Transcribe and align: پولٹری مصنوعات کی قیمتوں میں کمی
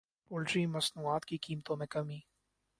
پولٹری 0.31 0.65
مصنوعات 0.67 1.25
کی 1.25 1.37
قیمتوں 1.37 1.77
میں 1.77 1.87
کمی 1.87 2.19